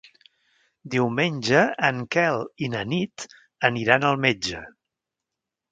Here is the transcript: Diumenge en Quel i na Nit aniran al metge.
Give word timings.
Diumenge 0.95 1.61
en 1.89 2.01
Quel 2.17 2.41
i 2.69 2.73
na 2.77 2.83
Nit 2.95 3.29
aniran 3.71 4.11
al 4.13 4.23
metge. 4.27 4.69